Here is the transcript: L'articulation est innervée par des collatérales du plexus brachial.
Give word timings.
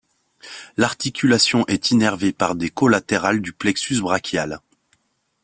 L'articulation 0.77 1.63
est 1.67 1.91
innervée 1.91 2.33
par 2.33 2.55
des 2.55 2.71
collatérales 2.71 3.39
du 3.39 3.53
plexus 3.53 4.01
brachial. 4.01 4.59